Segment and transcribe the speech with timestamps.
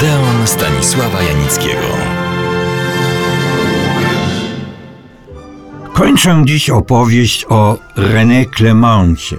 [0.00, 1.86] Odeon Stanisława Janickiego.
[5.92, 9.36] Kończę dziś opowieść o René Clemencie,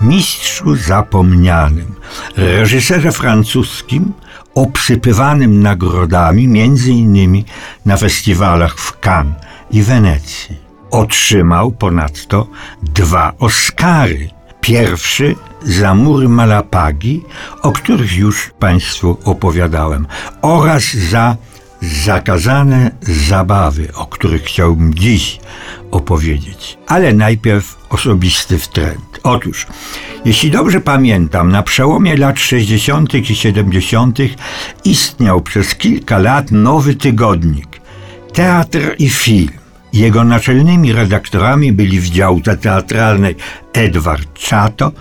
[0.00, 1.94] mistrzu zapomnianym,
[2.36, 4.12] reżyserze francuskim,
[4.54, 6.44] obsypywanym nagrodami,
[6.86, 7.44] innymi
[7.86, 9.36] na festiwalach w Cannes
[9.70, 10.56] i Wenecji.
[10.90, 12.46] Otrzymał ponadto
[12.82, 14.39] dwa Oscary.
[14.60, 17.24] Pierwszy za mury Malapagi,
[17.62, 20.06] o których już Państwu opowiadałem,
[20.42, 21.36] oraz za
[21.82, 25.40] zakazane zabawy, o których chciałbym dziś
[25.90, 26.78] opowiedzieć.
[26.86, 29.20] Ale najpierw osobisty wtręt.
[29.22, 29.66] Otóż,
[30.24, 33.14] jeśli dobrze pamiętam, na przełomie lat 60.
[33.14, 34.18] i 70.
[34.84, 37.80] istniał przez kilka lat nowy tygodnik
[38.32, 39.59] Teatr i Film.
[39.92, 43.36] Jego naczelnymi redaktorami byli w działce teatralnej
[43.72, 44.92] Edward Czato,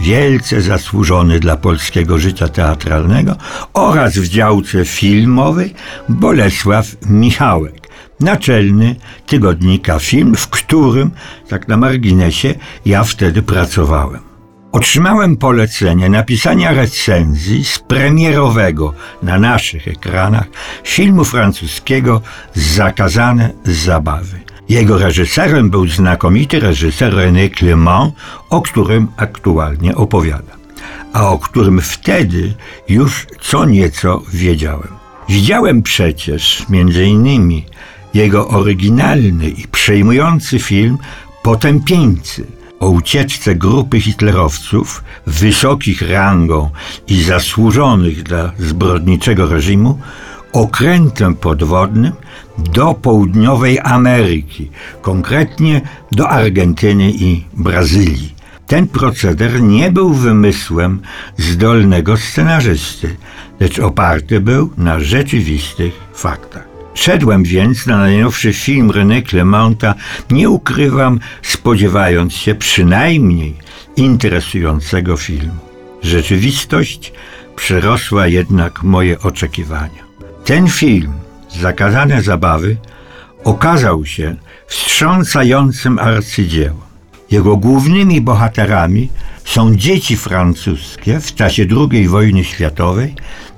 [0.00, 3.36] wielce zasłużony dla polskiego życia teatralnego,
[3.74, 5.74] oraz w działce filmowej
[6.08, 7.88] Bolesław Michałek,
[8.20, 11.10] naczelny tygodnika Film, w którym,
[11.48, 12.54] tak na marginesie,
[12.86, 14.27] ja wtedy pracowałem.
[14.72, 20.46] Otrzymałem polecenie napisania recenzji z premierowego na naszych ekranach
[20.84, 22.20] filmu francuskiego
[22.54, 24.40] Zakazane zabawy.
[24.68, 28.10] Jego reżyserem był znakomity reżyser René Clément,
[28.50, 30.58] o którym aktualnie opowiadam,
[31.12, 32.54] a o którym wtedy
[32.88, 34.88] już co nieco wiedziałem.
[35.28, 37.66] Widziałem przecież między innymi
[38.14, 40.98] jego oryginalny i przejmujący film
[41.42, 42.46] Potępieńcy–
[42.80, 46.70] o ucieczce grupy hitlerowców wysokich rangą
[47.08, 49.98] i zasłużonych dla zbrodniczego reżimu
[50.52, 52.12] okrętem podwodnym
[52.58, 54.70] do południowej Ameryki,
[55.02, 55.80] konkretnie
[56.12, 58.34] do Argentyny i Brazylii.
[58.66, 61.00] Ten proceder nie był wymysłem
[61.36, 63.16] zdolnego scenarzysty,
[63.60, 66.77] lecz oparty był na rzeczywistych faktach.
[66.98, 69.94] Szedłem więc na najnowszy film René Clementa,
[70.30, 73.54] nie ukrywam, spodziewając się przynajmniej
[73.96, 75.58] interesującego filmu.
[76.02, 77.12] Rzeczywistość
[77.56, 80.02] przerosła jednak moje oczekiwania.
[80.44, 81.12] Ten film,
[81.60, 82.76] Zakazane Zabawy,
[83.44, 86.76] okazał się wstrząsającym arcydziełem.
[87.30, 89.08] Jego głównymi bohaterami
[89.44, 93.14] są dzieci francuskie w czasie II wojny światowej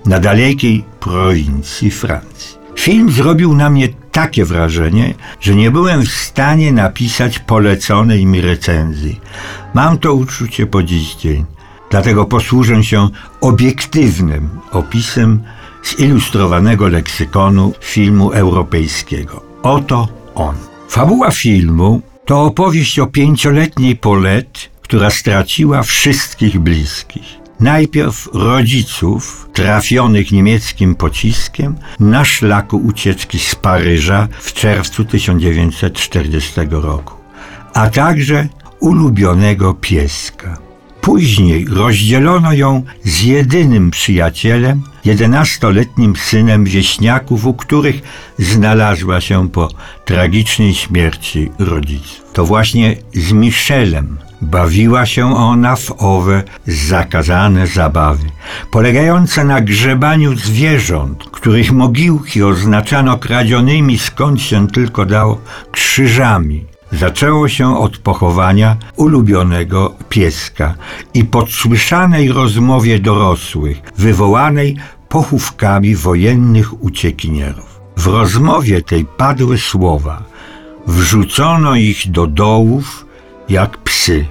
[0.06, 2.59] na dalekiej prowincji Francji.
[2.81, 9.21] Film zrobił na mnie takie wrażenie, że nie byłem w stanie napisać poleconej mi recenzji.
[9.75, 11.45] Mam to uczucie po dziś dzień,
[11.91, 13.09] dlatego posłużę się
[13.41, 15.43] obiektywnym opisem
[15.85, 19.43] zilustrowanego leksykonu filmu europejskiego.
[19.62, 20.57] Oto on.
[20.89, 27.40] Fabuła filmu to opowieść o pięcioletniej Polet, która straciła wszystkich bliskich.
[27.60, 37.15] Najpierw rodziców trafionych niemieckim pociskiem na szlaku ucieczki z Paryża w czerwcu 1940 roku,
[37.75, 38.49] a także
[38.81, 40.59] ulubionego pieska.
[41.00, 48.03] Później rozdzielono ją z jedynym przyjacielem, jedenastoletnim synem wieśniaków, u których
[48.38, 49.69] znalazła się po
[50.04, 52.25] tragicznej śmierci rodziców.
[52.32, 58.27] To właśnie z Michelem bawiła się ona w owe zakazane zabawy,
[58.71, 65.41] polegające na grzebaniu zwierząt, których mogiłki oznaczano kradzionymi skąd się tylko dało
[65.73, 66.65] krzyżami.
[66.93, 70.75] Zaczęło się od pochowania ulubionego pieska
[71.15, 74.77] i podsłyszanej rozmowie dorosłych, wywołanej
[75.09, 77.81] pochówkami wojennych uciekinierów.
[77.97, 80.23] W rozmowie tej padły słowa:
[80.87, 83.06] Wrzucono ich do dołów
[83.50, 84.27] jak psy.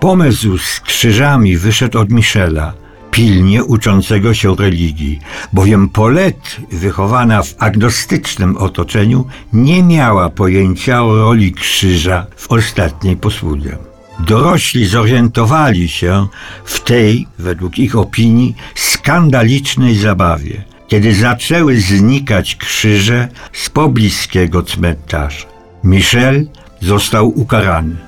[0.00, 2.72] Pomysł z krzyżami wyszedł od Michela,
[3.10, 5.20] pilnie uczącego się religii,
[5.52, 13.76] bowiem Polet, wychowana w agnostycznym otoczeniu, nie miała pojęcia o roli krzyża w ostatniej posłudze.
[14.20, 16.26] Dorośli zorientowali się
[16.64, 25.46] w tej, według ich opinii, skandalicznej zabawie, kiedy zaczęły znikać krzyże z pobliskiego cmentarza.
[25.84, 26.46] Michel
[26.80, 28.05] został ukarany.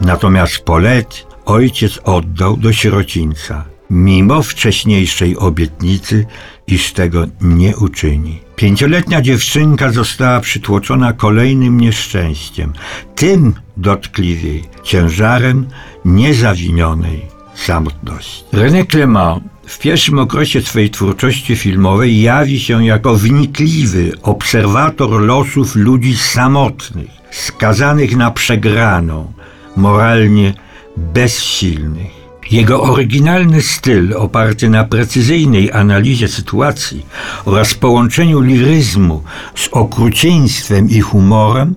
[0.00, 6.26] Natomiast Polet ojciec oddał do sierocińca, mimo wcześniejszej obietnicy,
[6.66, 8.40] iż tego nie uczyni.
[8.56, 12.72] Pięcioletnia dziewczynka została przytłoczona kolejnym nieszczęściem,
[13.14, 15.66] tym dotkliwiej ciężarem
[16.04, 18.44] niezawinionej samotności.
[18.52, 26.16] René Clément w pierwszym okresie swojej twórczości filmowej jawi się jako wnikliwy obserwator losów ludzi
[26.16, 29.32] samotnych, skazanych na przegraną,
[29.76, 30.54] moralnie
[30.96, 32.20] bezsilnych.
[32.50, 37.06] Jego oryginalny styl, oparty na precyzyjnej analizie sytuacji
[37.44, 39.22] oraz połączeniu liryzmu
[39.54, 41.74] z okrucieństwem i humorem,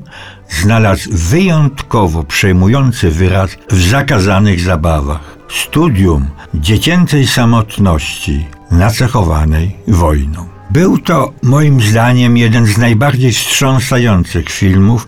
[0.49, 5.37] znalazł wyjątkowo przejmujący wyraz w zakazanych zabawach.
[5.49, 10.47] Studium dziecięcej samotności nacechowanej wojną.
[10.69, 15.07] Był to moim zdaniem jeden z najbardziej wstrząsających filmów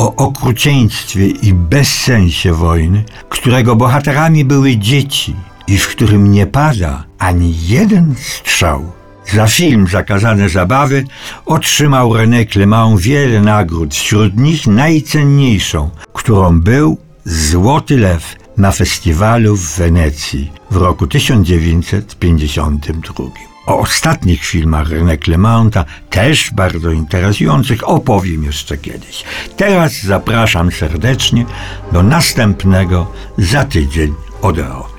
[0.00, 5.36] o okrucieństwie i bezsensie wojny, którego bohaterami były dzieci
[5.66, 8.92] i w którym nie pada ani jeden strzał.
[9.32, 11.04] Za film Zakazane Zabawy
[11.46, 19.76] otrzymał René Clément wiele nagród, wśród nich najcenniejszą, którą był Złoty Lew na festiwalu w
[19.76, 23.49] Wenecji w roku 1952.
[23.70, 29.24] O ostatnich filmach René Clementa, też bardzo interesujących, opowiem jeszcze kiedyś.
[29.56, 31.46] Teraz zapraszam serdecznie
[31.92, 34.89] do następnego za tydzień Odeo.